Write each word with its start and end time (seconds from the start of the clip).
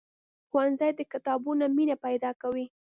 ښوونځی 0.49 0.91
د 0.95 1.01
کتابونو 1.11 1.63
مینه 1.75 1.95
پیدا 2.05 2.31
کوي 2.41 2.65